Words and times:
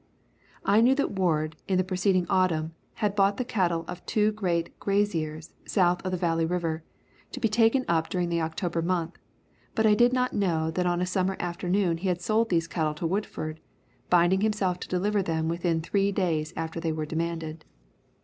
I 0.65 0.81
knew 0.81 0.95
that 0.95 1.11
Ward 1.11 1.57
in 1.67 1.77
the 1.77 1.83
preceding 1.83 2.25
autumn 2.27 2.73
had 2.95 3.13
bought 3.15 3.37
the 3.37 3.45
cattle 3.45 3.85
of 3.87 4.03
two 4.07 4.31
great 4.31 4.79
graziers 4.79 5.53
south 5.67 6.03
of 6.03 6.09
the 6.09 6.17
Valley 6.17 6.43
River, 6.43 6.83
to 7.33 7.39
be 7.39 7.47
taken 7.47 7.85
up 7.87 8.09
during 8.09 8.29
the 8.29 8.41
October 8.41 8.81
month, 8.81 9.19
but 9.75 9.85
I 9.85 9.93
did 9.93 10.11
not 10.11 10.33
know 10.33 10.71
that 10.71 10.87
on 10.87 11.01
a 11.01 11.05
summer 11.05 11.37
afternoon 11.39 11.97
he 11.97 12.07
had 12.07 12.19
sold 12.19 12.49
these 12.49 12.67
cattle 12.67 12.95
to 12.95 13.05
Woodford, 13.05 13.59
binding 14.09 14.41
himself 14.41 14.79
to 14.79 14.87
deliver 14.89 15.21
them 15.21 15.47
within 15.47 15.81
three 15.81 16.11
days 16.11 16.51
after 16.57 16.79
they 16.79 16.91
were 16.91 17.05
demanded. 17.05 17.63